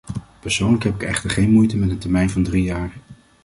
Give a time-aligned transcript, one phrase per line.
[0.39, 2.93] Persoonlijk heb ik echter geen moeite met een termijn van drie jaar.